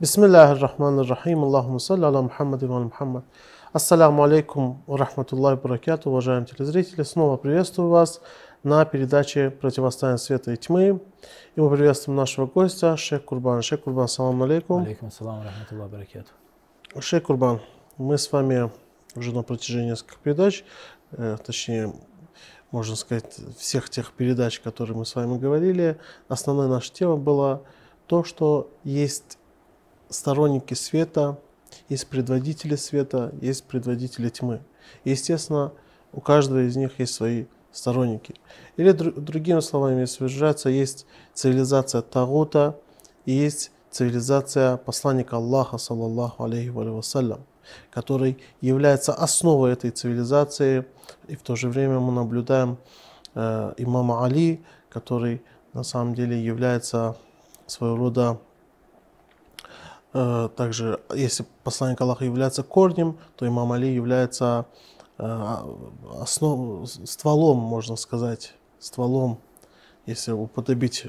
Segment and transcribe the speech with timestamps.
[0.00, 1.44] Бисмиллахи рахмани рахим.
[1.44, 3.24] Аллахумма салли аля Мухаммад ва Мухаммад.
[3.74, 6.08] Ассаляму алейкум ва рахматуллахи баракату.
[6.08, 8.22] Уважаемые телезрители, снова приветствую вас
[8.62, 11.02] на передаче «Противостояние света и тьмы».
[11.54, 13.60] И мы приветствуем нашего гостя, шейх Курбан.
[13.60, 14.84] Шейх Курбан, салам алейкум.
[14.84, 16.30] Алейкум ассалам рахматуллахи баракату.
[16.98, 17.60] Шейх Курбан,
[17.98, 18.70] мы с вами
[19.16, 20.64] уже на протяжении нескольких передач,
[21.12, 21.92] э, точнее,
[22.70, 27.60] можно сказать, всех тех передач, которые мы с вами говорили, основная наша тема была
[28.06, 29.36] то, что есть
[30.10, 31.38] сторонники света,
[31.88, 34.60] есть предводители света, есть предводители тьмы.
[35.04, 35.72] И, естественно,
[36.12, 38.34] у каждого из них есть свои сторонники.
[38.76, 42.78] Или другими словами, если выражаться, есть цивилизация Тагута
[43.24, 47.40] и есть цивилизация посланника Аллаха, саллаллаху алейхи вассалям,
[47.90, 50.86] который является основой этой цивилизации.
[51.28, 52.78] И в то же время мы наблюдаем
[53.34, 57.16] э, имама Али, который на самом деле является
[57.66, 58.40] своего рода
[60.12, 64.66] также, если посланник Аллаха является корнем, то имам Али является
[65.18, 65.56] э,
[66.20, 69.38] основ, стволом, можно сказать, стволом,
[70.06, 71.04] если уподобить,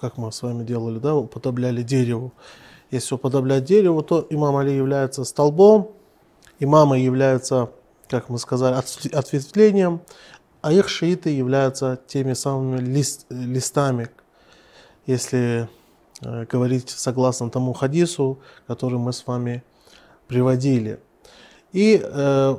[0.00, 2.32] как мы с вами делали, да, уподобляли дереву.
[2.90, 5.92] Если уподоблять дереву, то имам Али является столбом,
[6.58, 7.70] имамы являются,
[8.08, 8.74] как мы сказали,
[9.12, 10.00] ответвлением,
[10.62, 14.08] а их шииты являются теми самыми лист, листами.
[15.06, 15.79] Если Э,
[16.20, 19.62] говорить согласно тому хадису, который мы с вами
[20.28, 21.00] приводили.
[21.72, 22.56] И, э,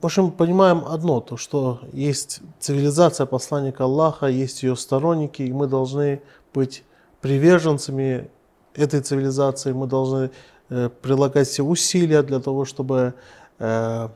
[0.00, 5.66] в общем, понимаем одно, то, что есть цивилизация посланника Аллаха, есть ее сторонники, и мы
[5.66, 6.22] должны
[6.54, 6.84] быть
[7.20, 8.30] приверженцами
[8.74, 10.30] этой цивилизации, мы должны
[10.70, 13.14] э, прилагать все усилия для того, чтобы,
[13.58, 14.10] как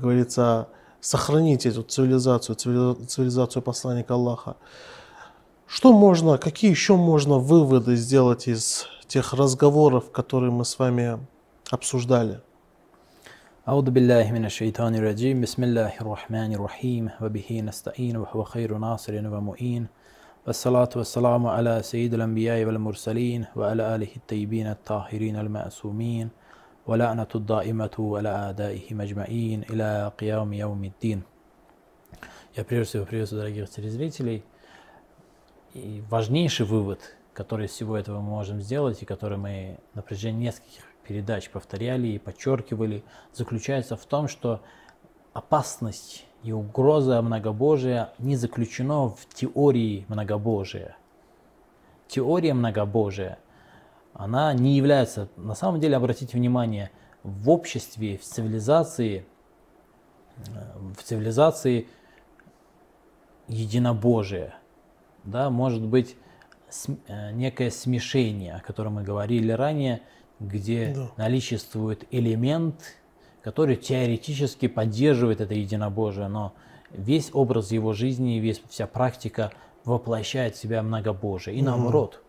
[0.00, 0.68] говорится,
[1.00, 4.56] сохранить эту цивилизацию, цивилизацию посланника Аллаха.
[5.67, 11.19] Что можно, какие еще можно выводы сделать из тех разговоров, которые мы с вами
[11.69, 12.39] обсуждали?
[13.67, 19.87] أعوذ بالله من الشيطان الرجيم بسم الله الرحمن الرحيم وبه نستعين وهو خير ناصر ومؤين
[20.47, 26.29] والصلاة والسلام على سيد الأنبياء والمرسلين وعلى آله الطيبين الطاهرين المأسومين
[26.87, 31.21] ولعنة الدائمة على أعدائهم أجمعين إلى قيام يوم الدين.
[32.55, 34.52] Я прежде всего приветствую дорогих телезрителей –
[35.74, 37.00] и важнейший вывод,
[37.32, 42.06] который из всего этого мы можем сделать, и который мы на протяжении нескольких передач повторяли
[42.06, 43.02] и подчеркивали,
[43.32, 44.62] заключается в том, что
[45.32, 50.96] опасность и угроза многобожия не заключена в теории многобожия.
[52.06, 53.40] Теория многобожия,
[54.12, 56.92] она не является, на самом деле, обратите внимание,
[57.24, 59.26] в обществе, в цивилизации,
[60.36, 61.88] в цивилизации
[63.48, 64.54] единобожия–
[65.24, 66.16] да, может быть
[67.08, 70.02] э, некое смешение, о котором мы говорили ранее,
[70.40, 71.10] где да.
[71.16, 72.76] наличествует элемент,
[73.42, 76.54] который теоретически поддерживает это единобожие, но
[76.90, 79.52] весь образ его жизни, весь, вся практика
[79.84, 81.56] воплощает в себя многобожие.
[81.56, 81.66] И угу.
[81.70, 82.22] наоборот,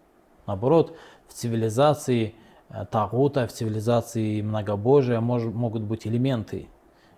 [0.47, 0.97] наоборот,
[1.27, 2.35] в цивилизации
[2.69, 6.67] э, Тагута, в цивилизации многобожия мож, могут быть элементы,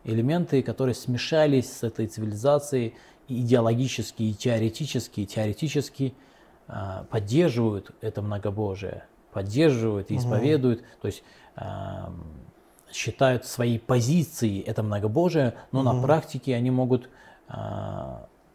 [0.03, 2.95] элементы, которые смешались с этой цивилизацией
[3.27, 6.13] идеологически и теоретически, теоретически
[6.67, 10.87] э, поддерживают это многобожие, поддерживают и исповедуют, угу.
[11.01, 11.23] то есть
[11.55, 11.63] э,
[12.91, 15.91] считают своей позицией это многобожие, но угу.
[15.91, 17.09] на практике они могут
[17.49, 17.55] э,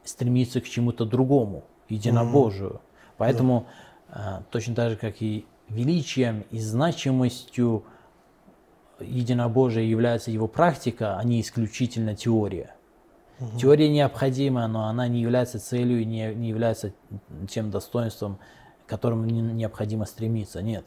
[0.05, 2.75] стремиться к чему-то другому, единобожию.
[2.75, 2.81] Угу.
[3.19, 3.67] Поэтому
[4.09, 7.85] э, точно так же, как и величием и значимостью
[9.01, 12.75] единобожия является его практика, а не исключительно теория.
[13.43, 13.59] Угу.
[13.59, 16.93] Теория необходима, но она не является целью и не, не является
[17.49, 18.39] тем достоинством,
[18.87, 20.63] к которому необходимо стремиться.
[20.63, 20.85] Нет.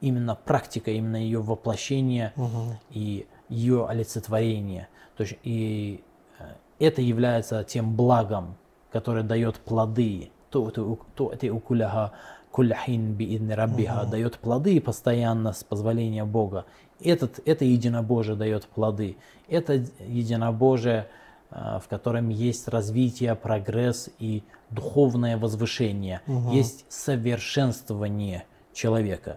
[0.00, 2.76] Именно практика, именно ее воплощение угу.
[2.90, 4.88] и ее олицетворение.
[5.16, 6.02] То есть и
[6.38, 6.44] э,
[6.80, 8.56] это является тем благом,
[8.90, 10.30] которое дает плоды.
[10.50, 12.12] То это укуляха
[12.50, 16.66] кулляхин биидни раббиха дает плоды постоянно с позволения Бога.
[17.00, 19.16] Этот, это единобожие дает плоды.
[19.48, 21.08] Это единобожие
[21.54, 26.50] в котором есть развитие, прогресс и духовное возвышение, угу.
[26.52, 29.36] есть совершенствование человека.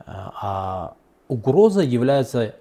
[0.00, 0.94] Э, а
[1.28, 2.54] угроза является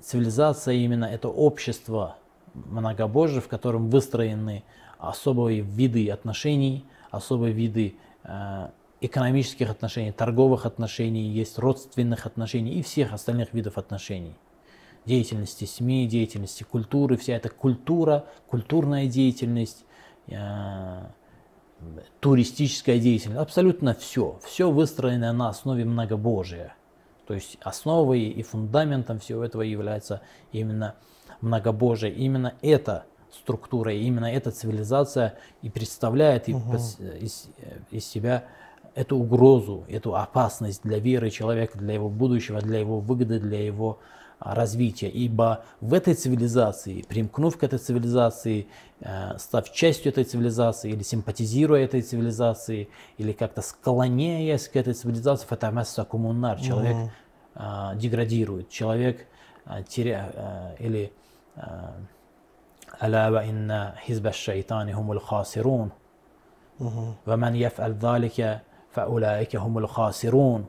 [0.00, 2.16] цивилизация именно это общество
[2.54, 4.64] многобожие, в котором выстроены
[4.98, 8.68] особые виды отношений, особые виды э,
[9.02, 14.34] экономических отношений, торговых отношений, есть родственных отношений и всех остальных видов отношений
[15.06, 19.84] деятельности СМИ, деятельности культуры, вся эта культура, культурная деятельность,
[20.28, 21.02] э,
[22.20, 24.38] туристическая деятельность, абсолютно все.
[24.44, 26.74] Все выстроено на основе многобожия.
[27.26, 30.22] То есть основой и фундаментом всего этого является
[30.52, 30.94] именно
[31.40, 32.12] многобожие.
[32.12, 36.76] Именно эта структура, именно эта цивилизация и представляет угу.
[36.76, 37.48] из,
[37.90, 38.44] из себя
[38.94, 43.98] эту угрозу, эту опасность для веры человека, для его будущего, для его выгоды, для его
[44.43, 45.09] развития.
[45.09, 48.67] Ибо в этой цивилизации, примкнув к этой цивилизации,
[49.01, 55.45] э, став частью этой цивилизации или симпатизируя этой цивилизации, или как-то склоняясь к этой цивилизации,
[55.45, 57.11] фатамасса коммунар, человек угу.
[57.95, 59.27] деградирует, человек
[59.87, 61.11] теря, или
[63.03, 65.89] ألا وإن حزب الشيطان هم الخاسرون
[67.27, 70.65] ومن يفعل ذلك فأولئك هم الخاسرون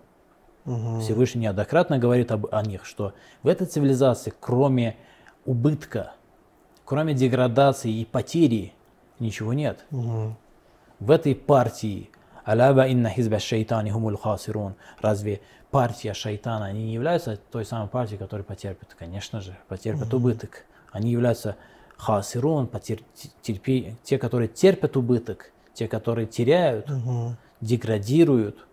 [0.66, 3.14] Всевышний неоднократно говорит об, о них, что
[3.44, 4.98] в этой цивилизации, кроме
[5.46, 6.14] убытка,
[6.86, 8.74] кроме деградации и потери,
[9.20, 9.86] ничего нет.
[9.92, 10.36] Угу.
[11.00, 12.10] В этой партии
[12.44, 14.76] Аляба инна хизба шайтани хумул хасирун.
[15.02, 15.42] Разве
[15.72, 18.96] партия шайтана, они не являются той самой партией, которая потерпит?
[18.98, 20.18] Конечно же, потерпит угу.
[20.18, 20.66] убыток.
[20.92, 21.58] Они являются
[21.98, 22.70] хасирун,
[23.42, 27.36] терпи, те, которые терпят убыток, те, которые теряют, угу.
[27.62, 28.66] деградируют,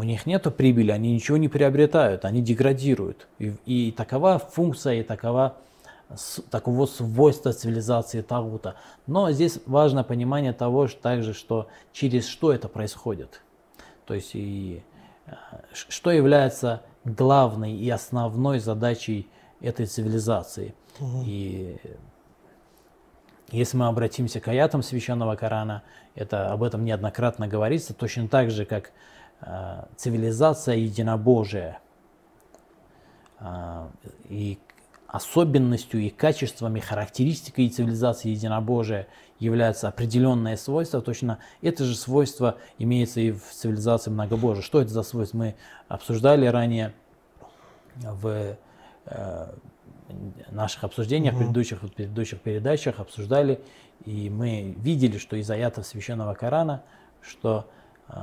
[0.00, 3.28] у них нет прибыли, они ничего не приобретают, они деградируют.
[3.38, 5.56] И, и такова функция, и такова,
[6.50, 8.76] таково свойство цивилизации Тагута.
[9.06, 13.42] Но здесь важно понимание того что, также, что через что это происходит.
[14.06, 14.82] То есть и,
[15.26, 15.32] э,
[15.72, 19.28] что является главной и основной задачей
[19.60, 20.74] этой цивилизации.
[20.98, 21.24] Угу.
[21.26, 21.76] И
[23.50, 25.82] если мы обратимся к аятам священного Корана,
[26.14, 28.92] это об этом неоднократно говорится, точно так же, как
[29.96, 31.80] цивилизация единобожия
[33.38, 33.88] э,
[34.28, 34.58] и
[35.06, 39.08] особенностью и качествами, характеристикой цивилизации единобожия
[39.40, 44.62] является определенное свойство, точно это же свойство имеется и в цивилизации многобожия.
[44.62, 45.38] Что это за свойство?
[45.38, 45.56] Мы
[45.88, 46.92] обсуждали ранее
[47.96, 48.56] в
[49.06, 49.46] э,
[50.50, 51.40] наших обсуждениях, угу.
[51.40, 53.60] предыдущих, предыдущих передачах обсуждали,
[54.04, 56.84] и мы видели, что из аятов Священного Корана,
[57.20, 57.68] что
[58.08, 58.14] э,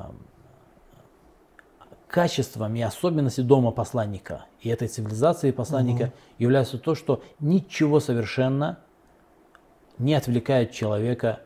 [2.08, 6.12] качеством и особенностью дома посланника и этой цивилизации посланника угу.
[6.38, 8.78] является то, что ничего совершенно
[9.98, 11.40] не отвлекает человека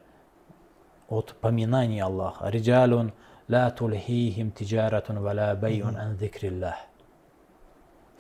[1.08, 2.49] от поминания Аллаха.
[2.49, 3.12] Риджалун
[3.49, 6.75] ла тулхихим тиджаратун вала байун ан зикриллах.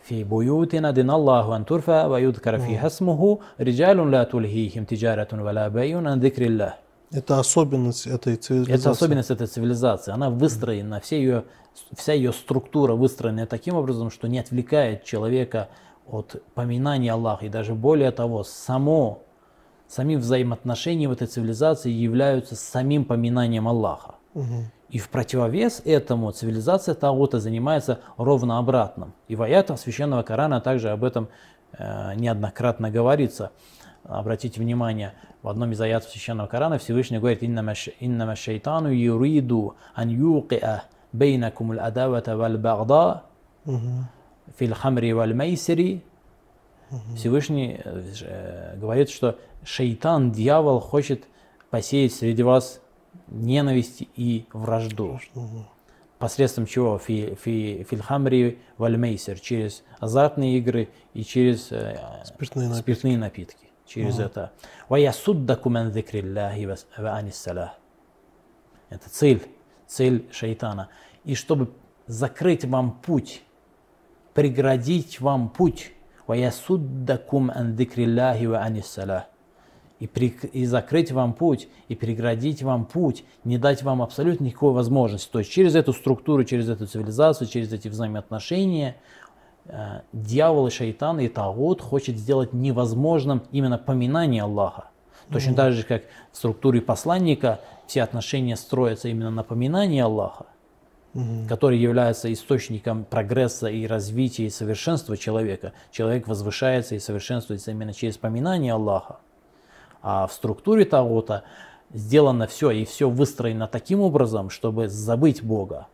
[0.06, 5.96] في بيوت أذن الله أن ترفع ويذكر فيها اسمه رجال لا تلهيهم تجارة ولا بيع
[5.98, 6.74] عن ذكر الله.
[7.11, 8.73] это особенность этой цивилизации.
[8.73, 10.11] Это особенность этой цивилизации.
[10.11, 11.43] Она выстроена, все ее,
[11.97, 15.69] вся ее структура выстроена таким образом, что не отвлекает человека
[16.07, 17.45] от поминания Аллаха.
[17.45, 19.23] И даже более того, само,
[19.87, 24.15] сами взаимоотношения в этой цивилизации являются самим поминанием Аллаха.
[24.33, 24.65] Угу.
[24.89, 29.13] И в противовес этому цивилизация Таута занимается ровно обратным.
[29.27, 31.29] И в аятах Священного Корана также об этом
[31.73, 33.51] э, неоднократно говорится.
[34.03, 40.83] Обратите внимание, в одном из аятов Священного Корана Всевышний говорит «Иннама шайтану юриду ан юкиа
[41.11, 43.23] бейнакум адавата вал багда
[44.57, 46.03] фил хамри вал мейсири».
[47.15, 51.23] Всевышний э, говорит, что шайтан, дьявол, хочет
[51.69, 52.81] посеять среди вас
[53.27, 55.19] ненависть и вражду.
[56.19, 56.97] Посредством чего?
[56.99, 62.81] Фи, фи, фильхамри вальмейсер, через азартные игры и через э, спиртные, напитки.
[62.81, 63.70] спиртные напитки.
[63.85, 64.23] Через угу.
[64.23, 64.51] это.
[64.89, 65.93] Ваясуддакум ан
[68.89, 69.47] Это цель,
[69.87, 70.89] цель шайтана.
[71.23, 71.73] И чтобы
[72.07, 73.43] закрыть вам путь,
[74.33, 75.91] преградить вам путь,
[76.27, 79.23] ваясуддакум ан зикриллахи ва аниссалах
[80.01, 84.73] и, при, и закрыть вам путь, и преградить вам путь, не дать вам абсолютно никакой
[84.73, 85.31] возможности.
[85.31, 88.95] То есть через эту структуру, через эту цивилизацию, через эти взаимоотношения
[90.11, 94.89] дьявол и шайтан и Тагут хочет сделать невозможным именно поминание Аллаха.
[95.31, 95.55] Точно mm-hmm.
[95.55, 100.47] так же, как в структуре посланника все отношения строятся именно на поминании Аллаха,
[101.13, 101.47] mm-hmm.
[101.47, 105.73] который является источником прогресса и развития и совершенства человека.
[105.91, 109.19] Человек возвышается и совершенствуется именно через поминание Аллаха.
[110.01, 111.43] А в структуре Тагута
[111.93, 115.87] сделано все, и все выстроено таким образом, чтобы забыть Бога.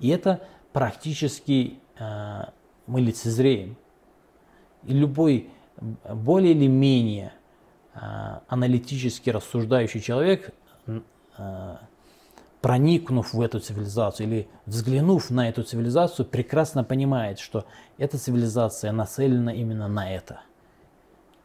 [0.00, 0.40] И это
[0.72, 2.44] практически э,
[2.86, 3.76] мы лицезреем.
[4.84, 5.50] И любой
[6.08, 7.32] более или менее
[7.94, 7.98] э,
[8.48, 10.52] аналитически рассуждающий человек,
[10.86, 11.76] э,
[12.60, 17.66] проникнув в эту цивилизацию или взглянув на эту цивилизацию, прекрасно понимает, что
[17.98, 20.40] эта цивилизация нацелена именно на это–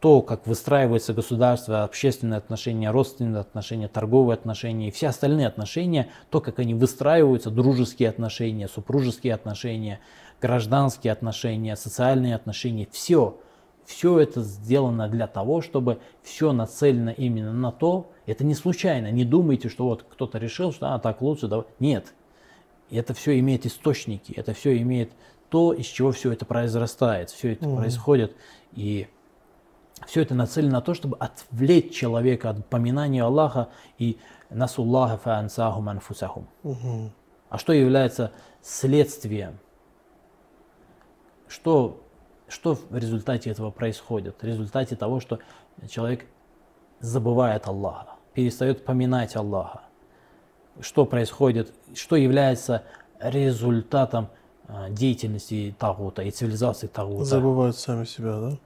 [0.02, 6.40] то, как выстраивается государство, общественные отношения, родственные отношения, торговые отношения и все остальные отношения, то,
[6.40, 10.00] как они выстраиваются, дружеские отношения, супружеские отношения,
[10.42, 13.38] гражданские отношения, социальные отношения, все,
[13.84, 19.24] все это сделано для того, чтобы все нацелено именно на то, это не случайно, не
[19.24, 21.66] думайте, что вот кто-то решил, что а, так лучше, давай.
[21.78, 22.12] нет.
[22.90, 25.12] Это все имеет источники, это все имеет
[25.48, 28.36] то, из чего все это произрастает, все это mm происходит.
[28.74, 29.06] И
[30.06, 33.68] все это нацелено на то, чтобы отвлечь человека от поминания Аллаха
[33.98, 34.18] и
[34.50, 36.48] насуллаха фаансахум анфусахум.
[37.48, 39.58] А что является следствием?
[41.52, 42.00] Что,
[42.48, 44.40] что в результате этого происходит?
[44.40, 45.38] В результате того, что
[45.86, 46.24] человек
[47.00, 49.82] забывает Аллаха, перестает поминать Аллаха.
[50.80, 51.74] Что происходит?
[51.94, 52.84] Что является
[53.20, 54.28] результатом
[54.66, 57.24] а, деятельности Тагута и цивилизации Тагута?
[57.26, 58.56] Забывают сами себя, да?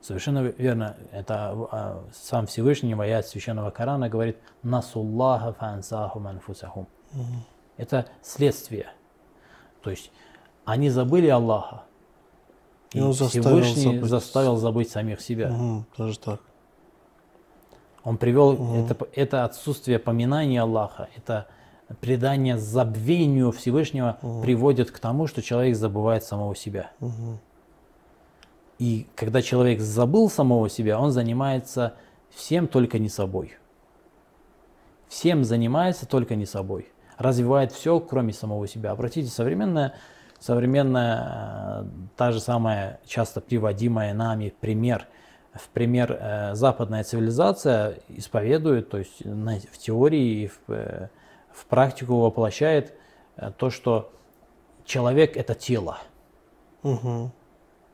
[0.00, 0.96] Совершенно верно.
[1.12, 6.88] Это а, сам Всевышний аят Священного Корана говорит «Насуллаха фансаху манфусахум».
[7.76, 8.86] Это следствие.
[9.82, 10.10] То есть
[10.64, 11.82] они забыли Аллаха,
[12.92, 15.50] и, и Всевышний заставил заставил забыть самих себя.
[15.50, 16.40] Угу, даже так.
[18.04, 18.76] Он привел угу.
[18.76, 21.46] это, это отсутствие поминания Аллаха, это
[22.00, 24.42] предание забвению Всевышнего угу.
[24.42, 26.90] приводит к тому, что человек забывает самого себя.
[27.00, 27.38] Угу.
[28.78, 31.94] И когда человек забыл самого себя, он занимается
[32.30, 33.56] всем только не собой.
[35.08, 36.88] Всем занимается только не собой.
[37.18, 38.90] Развивает все, кроме самого себя.
[38.90, 39.94] Обратите, современная,
[40.42, 41.84] современная э,
[42.16, 45.06] та же самая часто приводимая нами пример,
[45.54, 51.08] в пример э, западная цивилизация исповедует, то есть в теории и в, э,
[51.52, 52.94] в практику воплощает
[53.56, 54.12] то, что
[54.84, 55.98] человек это тело.
[56.82, 57.30] Угу.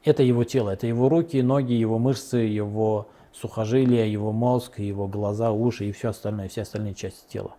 [0.04, 5.52] Это его тело, это его руки, ноги, его мышцы, его сухожилия, его мозг, его глаза,
[5.52, 7.52] уши и все остальное, все остальные части тела.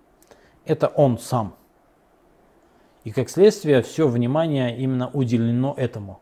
[0.66, 1.56] Это он сам.
[3.10, 6.20] И как следствие все внимание именно уделено этому.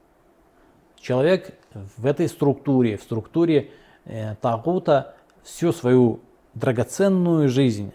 [0.96, 3.72] Человек в этой структуре, в структуре
[4.06, 5.13] э, Тагута
[5.44, 6.22] всю свою
[6.53, 7.91] драгоценную жизнь,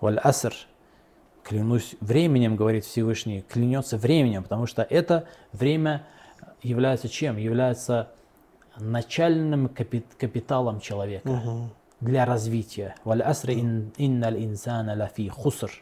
[0.00, 0.54] валь аср,
[1.42, 6.06] клянусь временем, говорит Всевышний, клянется временем, потому что это время
[6.62, 7.36] является чем?
[7.36, 8.12] Является
[8.78, 11.70] начальным капиталом человека угу.
[12.00, 12.94] для развития.
[13.02, 13.58] Валь асри
[13.96, 15.72] инналь инсана лафи хуср.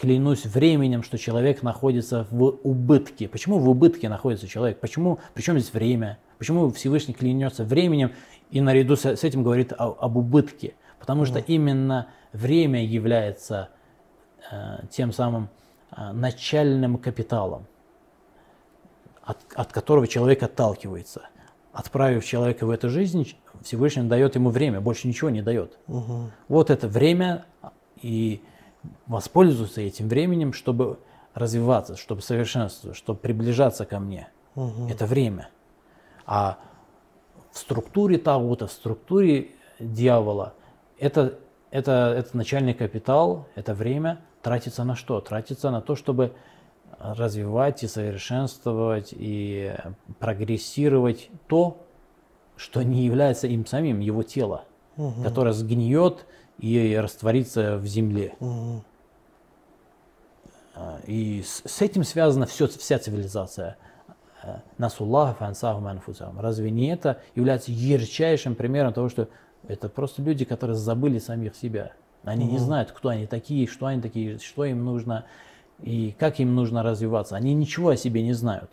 [0.00, 3.28] Клянусь временем, что человек находится в убытке.
[3.28, 4.80] Почему в убытке находится человек?
[4.80, 5.18] Почему?
[5.34, 6.18] Причем здесь время?
[6.38, 8.12] Почему Всевышний клянется временем
[8.50, 10.72] и наряду с этим говорит о, об убытке?
[10.98, 13.68] Потому что именно время является
[14.50, 15.50] э, тем самым
[15.94, 17.66] э, начальным капиталом
[19.22, 21.28] от, от которого человек отталкивается.
[21.74, 25.78] Отправив человека в эту жизнь, Всевышний дает ему время, больше ничего не дает.
[25.88, 26.30] Угу.
[26.48, 27.44] Вот это время
[28.00, 28.42] и
[29.06, 30.98] воспользоваться этим временем, чтобы
[31.34, 34.28] развиваться, чтобы совершенствоваться, чтобы приближаться ко мне.
[34.56, 34.88] Угу.
[34.88, 35.48] Это время.
[36.26, 36.58] А
[37.52, 40.54] в структуре Тагута, в структуре дьявола,
[40.98, 41.38] это,
[41.70, 45.20] это, это начальный капитал, это время тратится на что?
[45.20, 46.34] Тратится на то, чтобы
[46.98, 49.74] развивать и совершенствовать и
[50.18, 51.78] прогрессировать то,
[52.56, 54.64] что не является им самим, его тело,
[54.96, 55.22] угу.
[55.22, 56.26] которое сгниет
[56.60, 58.34] и растворится в земле.
[58.40, 58.84] Угу.
[61.06, 63.76] И с, с этим связана все, вся цивилизация.
[64.78, 66.40] Насуллах фансаху манфусахум.
[66.40, 69.28] Разве не это является ярчайшим примером того, что
[69.68, 71.92] это просто люди, которые забыли самих себя.
[72.24, 72.52] Они угу.
[72.52, 75.26] не знают, кто они такие, что они такие, что им нужно
[75.82, 77.36] и как им нужно развиваться.
[77.36, 78.70] Они ничего о себе не знают.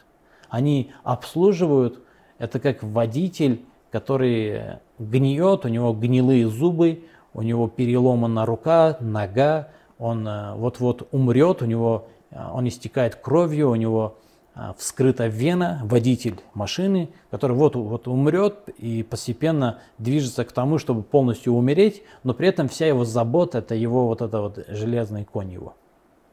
[0.49, 1.99] Они обслуживают,
[2.37, 7.03] это как водитель, который гниет, у него гнилые зубы,
[7.37, 13.69] у него переломана рука, нога, он э, вот-вот умрет, у него, э, он истекает кровью,
[13.69, 14.17] у него
[14.55, 21.03] э, вскрыта вена, водитель машины, который вот, вот умрет и постепенно движется к тому, чтобы
[21.03, 25.51] полностью умереть, но при этом вся его забота, это его вот это вот железный конь
[25.51, 25.75] его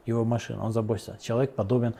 [0.05, 1.17] его машина, он заботится.
[1.21, 1.95] Человек подобен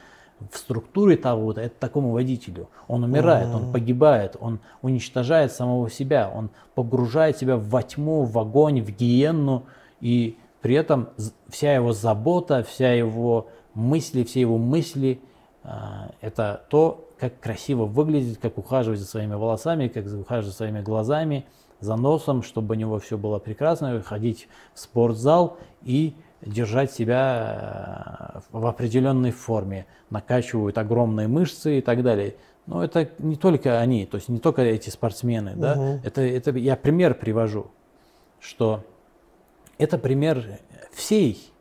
[0.52, 2.70] в структуре того, это такому водителю.
[2.88, 8.82] Он умирает, он погибает, он уничтожает самого себя, он погружает себя во тьму, в огонь,
[8.82, 9.64] в гиенну,
[10.02, 11.10] и при этом
[11.50, 15.20] вся его забота, вся его мысли, все его мысли,
[15.64, 20.82] а, это то, как красиво выглядит, как ухаживать за своими волосами, как ухаживать за своими
[20.82, 21.46] глазами,
[21.80, 28.40] за носом, чтобы у него все было прекрасно, ходить в спортзал и держать себя э,
[28.52, 32.36] в определенной форме, накачивают огромные мышцы и так далее.
[32.66, 35.62] Но это не только они, то есть не только эти спортсмены, угу.
[35.62, 36.00] да.
[36.04, 37.68] Это, это я пример привожу,
[38.40, 38.84] что
[39.78, 40.60] это пример
[40.92, 41.52] всей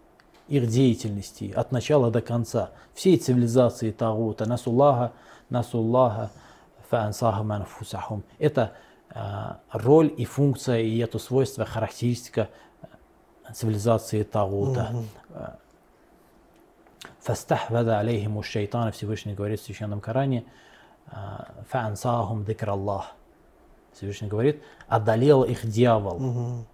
[0.49, 5.13] их деятельности от начала до конца, всей цивилизации Тагута, Насуллаха,
[5.49, 6.31] Насуллаха,
[6.91, 8.25] Фаансахам Анфусахум.
[8.39, 8.73] Это
[9.11, 9.21] э,
[9.73, 12.51] роль и функция, и это свойство, характеристика
[13.53, 14.91] цивилизации Тагута.
[17.21, 20.45] Фастахвада алейхиму шайтана, Всевышний говорит в Священном Коране,
[21.69, 23.13] фаансахум дикр Аллах.
[23.95, 26.65] Всевышний говорит, одолел их дьявол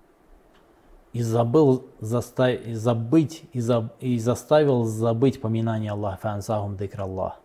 [1.12, 2.50] и забыл застав...
[2.50, 3.90] и забыть и, за...
[4.00, 6.18] и заставил забыть поминание Аллаха.
[6.22, 7.40] Фаансахум дикр Аллах.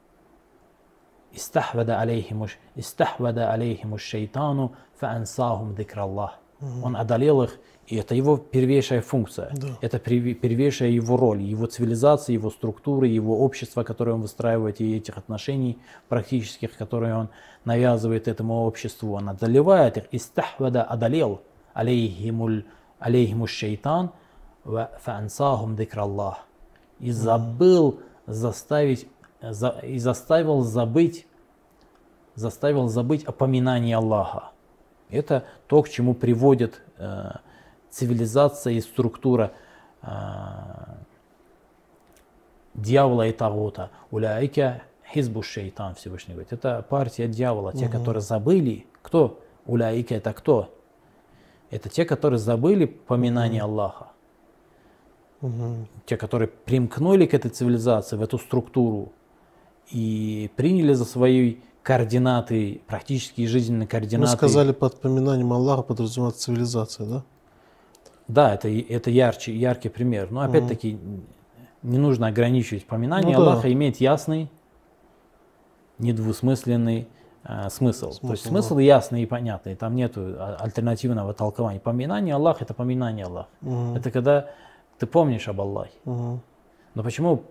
[1.31, 6.39] Истахвада алейхиму истахвада алейхиму шайтану фаансахум дикр Аллах.
[6.83, 9.77] Он одолел их и это его первейшая функция, да.
[9.81, 15.17] это первейшая его роль, его цивилизация, его структуры, его общество, которое он выстраивает, и этих
[15.17, 15.77] отношений
[16.09, 17.29] практических, которые он
[17.63, 19.13] навязывает этому обществу.
[19.13, 20.05] Он одолевает их.
[20.11, 21.41] Истахвада одолел
[21.73, 24.11] алейхиму шейтан
[24.63, 26.39] фаансахум дикраллах.
[26.99, 29.07] И забыл заставить,
[29.83, 31.27] и заставил забыть,
[32.33, 34.51] заставил забыть опоминание Аллаха.
[35.09, 37.31] Это то, к чему приводит э,
[37.95, 39.53] цивилизация и структура
[40.01, 40.07] э,
[42.73, 43.89] дьявола и Тагута.
[44.11, 46.51] Уляйка хизбу шейтан Всевышний говорит.
[46.51, 47.93] Это партия дьявола, те, угу.
[47.93, 48.85] которые забыли.
[49.01, 49.39] Кто?
[49.65, 50.77] Уляйка это кто?
[51.71, 53.71] Это те, которые забыли поминание угу.
[53.71, 54.07] Аллаха.
[55.41, 55.87] Угу.
[56.05, 59.13] Те, которые примкнули к этой цивилизации, в эту структуру
[59.89, 64.31] и приняли за свои координаты, практические жизненные координаты.
[64.31, 67.23] Вы сказали, под поминанием Аллаха подразумевается цивилизация, да?
[68.27, 70.31] Да, это, это ярче, яркий пример.
[70.31, 70.97] Но опять-таки
[71.83, 72.85] не нужно ограничивать.
[72.85, 73.73] Поминание ну, Аллаха да.
[73.73, 74.49] имеет ясный,
[75.99, 77.07] недвусмысленный
[77.43, 78.11] э, смысл.
[78.11, 78.21] смысл.
[78.21, 78.81] То есть смысл да.
[78.81, 79.75] ясный и понятный.
[79.75, 81.79] Там нет а, альтернативного толкования.
[81.79, 83.49] Поминание Аллаха это поминание Аллаха.
[83.61, 83.95] Угу.
[83.95, 84.49] Это когда
[84.97, 85.97] ты помнишь об Аллахе.
[86.05, 86.39] Угу.
[86.95, 87.43] Но почему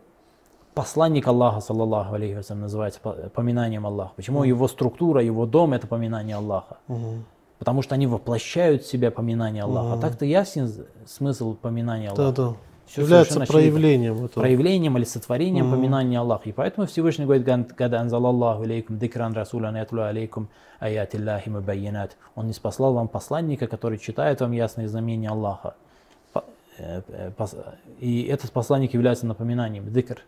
[0.74, 4.14] посланник Аллаха, саллаллаху алейхи называется поминанием Аллаха?
[4.16, 4.44] Почему угу.
[4.44, 6.78] его структура, его дом это поминание Аллаха?
[6.88, 7.24] Угу
[7.64, 9.94] потому что они воплощают в себя поминание Аллаха.
[9.94, 10.70] А так-то ясен
[11.06, 12.36] смысл поминания Аллаха.
[12.36, 12.56] Да, да.
[12.86, 14.42] Все Является проявлением этого.
[14.42, 16.46] Проявлением или сотворением mm поминания Аллаха.
[16.50, 20.48] И поэтому Всевышний говорит, «Когда анзалаллаху алейкум дикран расулян ятлу алейкум
[20.78, 22.18] аятиллахи мубайянат».
[22.34, 25.74] Он не спаслал вам посланника, который читает вам ясные знамения Аллаха.
[26.76, 27.30] Э, э,
[27.98, 30.20] и этот посланник является напоминанием, дикр.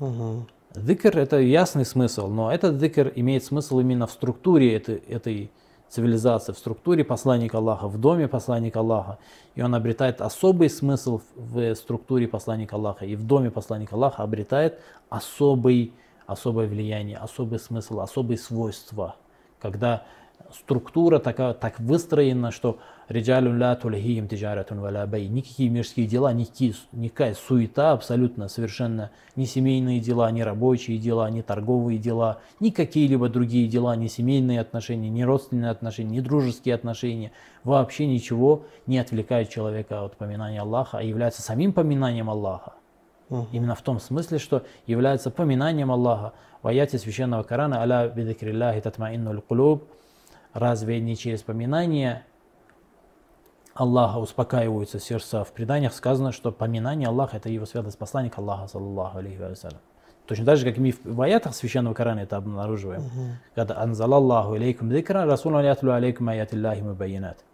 [0.00, 0.46] Угу.
[0.76, 5.50] Дикр это ясный смысл, но этот дикр имеет смысл именно в структуре этой, этой
[5.88, 9.18] цивилизация в структуре посланника Аллаха, в доме посланника Аллаха.
[9.54, 13.04] И он обретает особый смысл в структуре посланника Аллаха.
[13.04, 15.92] И в доме посланника Аллаха обретает особый,
[16.26, 19.16] особое влияние, особый смысл, особые свойства.
[19.60, 20.04] Когда
[20.52, 25.28] структура такая, так выстроена, что Риджалюн ля тульхиим тиджаратун валя бай.
[25.28, 31.42] Никакие мирские дела, никакие, никакая суета абсолютно, совершенно не семейные дела, не рабочие дела, не
[31.42, 37.30] торговые дела, ни какие-либо другие дела, ни семейные отношения, ни родственные отношения, ни дружеские отношения.
[37.62, 42.74] Вообще ничего не отвлекает человека от поминания Аллаха, а является самим поминанием Аллаха.
[43.52, 46.32] Именно в том смысле, что является поминанием Аллаха.
[46.62, 49.84] В аяте священного Корана «Аля бидакриллахи татмаиннуль кулуб»
[50.52, 52.24] Разве не через поминание
[53.76, 55.44] Аллаха успокаиваются сердца.
[55.44, 59.80] В преданиях сказано, что поминание Аллаха это его святость посланник Аллаха, саллаллаху алейхи вассалям.
[60.26, 63.02] Точно так же, как мы в аятах Священного Корана это обнаруживаем.
[63.02, 63.32] Uh-huh.
[63.54, 67.44] Когда «Анзалаллаху алейкум дикра, расулан ятлу алейкум аятиллахи мубайинат».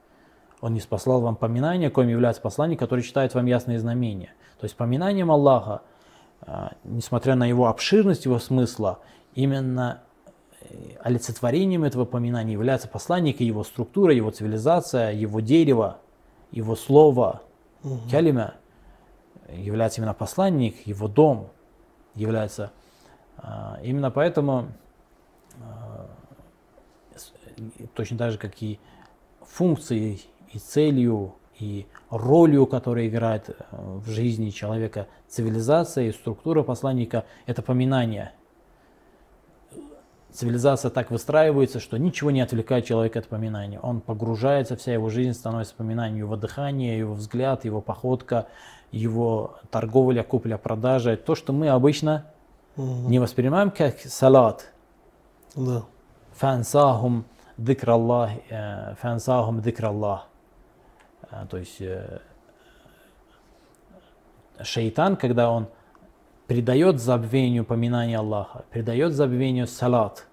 [0.61, 4.33] Он не спаслал вам поминание, коим является посланник, который читает вам ясные знамения.
[4.61, 5.83] То есть поминанием Аллаха,
[6.41, 9.01] а, несмотря на его обширность, его смысла,
[9.35, 10.03] именно
[10.61, 15.99] э, олицетворением этого поминания является посланник и его структура, его цивилизация, его дерево,
[16.53, 17.43] его слово,
[17.83, 17.99] угу.
[18.11, 18.55] калима,
[19.49, 21.49] является именно посланник, его дом
[22.15, 22.73] является.
[23.39, 24.69] А, именно поэтому
[25.61, 26.07] а,
[27.95, 28.79] точно так же, как и
[29.41, 37.25] функцией и целью и ролью, которую играет э, в жизни человека цивилизация и структура посланника,
[37.47, 38.33] это поминание–
[40.33, 43.79] цивилизация так выстраивается, что ничего не отвлекает человека от поминания.
[43.81, 48.47] Он погружается, вся его жизнь становится поминанием, его дыхание, его взгляд, его походка,
[48.91, 51.17] его торговля, купля, продажа.
[51.17, 52.27] То, что мы обычно
[52.77, 53.09] угу.
[53.09, 54.73] не воспринимаем как салат.
[55.55, 55.85] Да.
[56.35, 57.25] Фансахум
[57.57, 60.27] дикраллах, э, фансахум дикраллах.
[61.31, 62.21] Э, то есть э,
[64.63, 65.69] шейтан, когда он
[66.47, 70.27] придает забвению поминания Аллаха, придает забвению салат.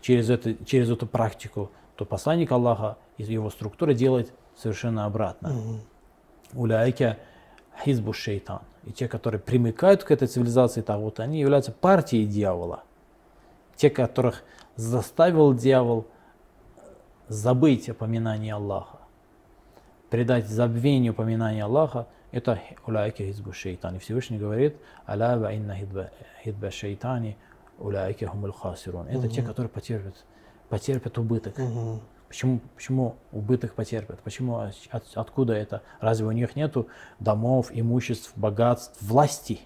[0.00, 5.80] через, это, через эту практику, то посланник Аллаха из его структуры делает совершенно обратно.
[6.54, 7.18] Уляйка
[7.84, 8.60] хизбу шейтан.
[8.84, 12.84] И те, которые примыкают к этой цивилизации Тагута, они являются партией дьявола.
[13.76, 14.42] Те, которых
[14.76, 16.06] заставил дьявол
[17.28, 18.98] забыть упоминание Аллаха,
[20.08, 23.96] предать забвению упоминания Аллаха, это уляйки хизбу шейтан.
[23.96, 24.76] И Всевышний говорит,
[25.08, 25.76] аля ва инна
[26.44, 27.36] хидба шейтани
[27.78, 29.06] уляйки хумуль хасирун.
[29.06, 30.24] Это те, которые потерпят,
[30.68, 31.54] потерпят убыток.
[32.28, 34.20] Почему, почему убыток потерпят?
[34.20, 35.82] Почему, от, откуда это?
[35.98, 36.76] Разве у них нет
[37.20, 39.60] домов, имуществ, богатств, власти?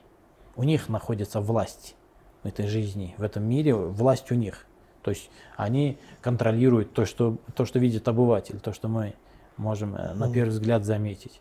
[0.55, 1.97] У них находится власть
[2.45, 4.67] в этой жизни, в этом мире, власть у них.
[5.03, 9.15] То есть они контролируют то, что, то, что видит обыватель, то, что мы
[9.57, 11.41] можем э, на первый взгляд заметить.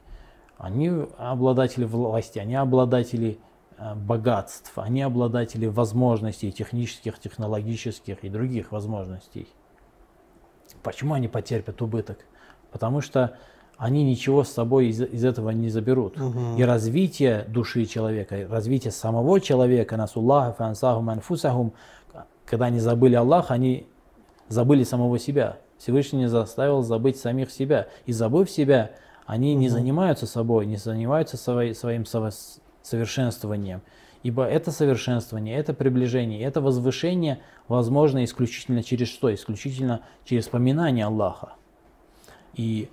[0.61, 3.39] Они обладатели власти, они обладатели
[3.79, 9.47] э, богатств, они обладатели возможностей технических, технологических и других возможностей.
[10.83, 12.19] Почему они потерпят убыток?
[12.71, 13.37] Потому что
[13.77, 16.21] они ничего с собой из, из этого не заберут.
[16.21, 16.57] Угу.
[16.57, 21.73] И развитие души человека, развитие самого человека, насуллаха фансахум анфусахум,
[22.45, 23.87] когда они забыли Аллаха, они
[24.47, 25.57] забыли самого себя.
[25.79, 27.87] Всевышний заставил забыть самих себя.
[28.05, 28.91] И забыв себя,
[29.25, 32.05] они не занимаются собой, не занимаются свои, своим
[32.81, 33.81] совершенствованием.
[34.23, 39.33] Ибо это совершенствование, это приближение, это возвышение возможно исключительно через что?
[39.33, 41.53] Исключительно через поминание Аллаха.
[42.53, 42.89] И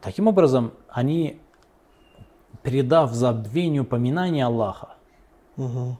[0.00, 1.40] таким образом они,
[2.62, 4.96] передав забвению поминания Аллаха,
[5.56, 5.98] угу.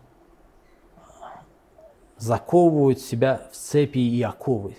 [2.16, 4.76] заковывают себя в цепи и оковы,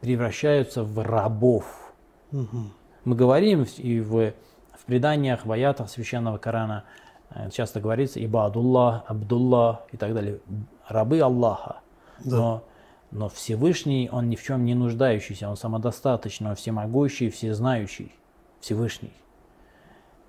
[0.00, 1.92] превращаются в рабов.
[2.32, 2.70] Угу.
[3.06, 4.34] Мы говорим и в,
[4.74, 6.84] в преданиях, в аятах священного Корана–
[7.30, 10.40] Э, часто говорится Ибадуллах, Абдуллах и так далее,
[10.88, 11.80] рабы Аллаха.
[12.24, 12.36] Да.
[12.36, 12.64] Но,
[13.10, 18.12] но Всевышний, он ни в чем не нуждающийся, он самодостаточный, он всемогущий, всезнающий,
[18.60, 19.12] Всевышний.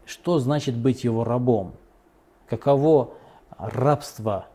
[0.05, 1.73] Что значит быть его рабом?
[2.47, 3.13] Каково
[3.57, 4.47] рабство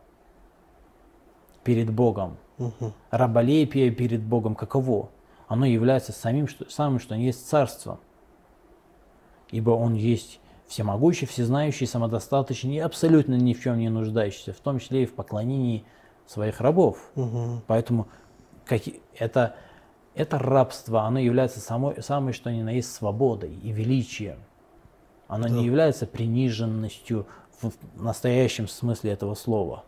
[1.63, 2.37] перед Богом?
[2.57, 2.93] Угу.
[3.11, 5.09] Раболепие перед Богом каково?
[5.47, 7.99] Оно является самим, что, самым, что есть царством.
[9.53, 14.79] Ибо он есть всемогущий, всезнающий, самодостаточный и абсолютно ни в чем не нуждающийся, в том
[14.79, 15.85] числе и в поклонении
[16.25, 16.97] своих рабов.
[17.15, 17.61] Угу.
[17.67, 18.07] Поэтому
[18.65, 18.81] как,
[19.15, 19.55] это,
[20.15, 24.39] это рабство, оно является самой, самой, что ни на есть, свободой и величием.
[25.27, 25.49] Оно да.
[25.51, 27.27] не является приниженностью
[27.61, 29.83] в настоящем смысле этого слова.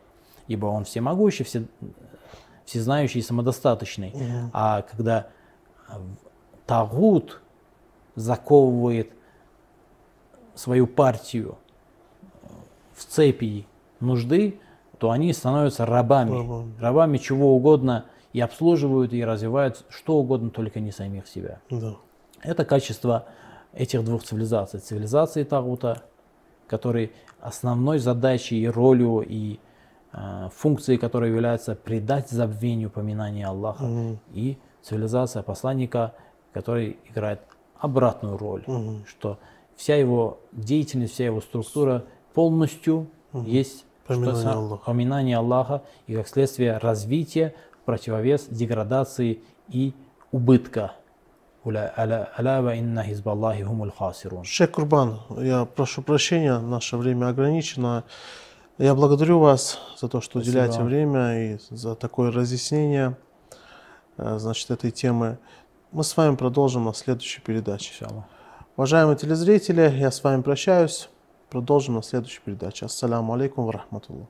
[0.48, 1.66] Ибо он всемогущий, все,
[2.66, 4.10] всезнающий и самодостаточный.
[4.10, 4.52] Угу.
[4.54, 5.26] А когда
[6.68, 7.42] Тагут
[8.14, 9.12] заковывает
[10.56, 11.58] свою партию
[12.94, 13.68] в цепи
[14.00, 14.60] нужды,
[14.98, 16.32] то они становятся рабами.
[16.32, 21.60] Рабами, рабами чего угодно и обслуживают, и развивают что угодно, только не самих себя.
[21.70, 21.96] Да.
[22.42, 23.26] Это качество
[23.74, 24.80] этих двух цивилизаций.
[24.80, 26.04] Цивилизации Тагута,
[26.68, 29.60] который основной задачей и ролью и
[30.14, 34.20] э, функцией которой является придать забвению упоминания Аллаха, угу.
[34.34, 36.14] и цивилизация посланника,
[36.54, 37.42] который играет
[37.78, 39.06] обратную роль, угу.
[39.06, 39.38] что
[39.76, 43.46] вся его деятельность, вся его структура полностью угу.
[43.46, 44.86] есть поминание, что, Аллаха.
[44.86, 49.94] поминание Аллаха и как следствие развития в противовес деградации и
[50.32, 50.94] убытка.
[54.44, 58.04] Шейх Курбан, я прошу прощения, наше время ограничено.
[58.78, 60.60] Я благодарю вас за то, что Спасибо.
[60.60, 63.18] уделяете время и за такое разъяснение
[64.18, 65.40] э, значит, этой темы.
[65.92, 67.94] Мы с вами продолжим на следующей передаче.
[67.94, 68.26] Иншаллах.
[68.78, 71.08] Уважаемые телезрители, я с вами прощаюсь.
[71.50, 72.88] Продолжим на следующей передаче.
[72.88, 74.28] Ассаламу алейкум ва рахматуллах.